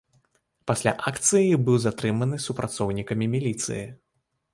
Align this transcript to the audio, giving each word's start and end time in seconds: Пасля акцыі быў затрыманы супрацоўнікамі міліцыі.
Пасля 0.69 0.93
акцыі 1.09 1.59
быў 1.67 1.77
затрыманы 1.85 2.39
супрацоўнікамі 2.47 3.25
міліцыі. 3.35 3.83